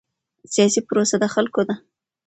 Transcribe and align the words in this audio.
سیاسي 0.53 0.81
پروسه 0.87 1.15
د 1.21 1.25
خلکو 1.33 1.61
ده 1.67 1.75